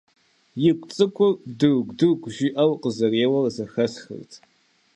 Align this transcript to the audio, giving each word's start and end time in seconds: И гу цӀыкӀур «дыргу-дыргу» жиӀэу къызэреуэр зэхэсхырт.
И 0.69 0.71
гу 0.79 0.87
цӀыкӀур 0.95 1.33
«дыргу-дыргу» 1.59 2.29
жиӀэу 2.35 2.73
къызэреуэр 2.81 3.45
зэхэсхырт. 3.55 4.31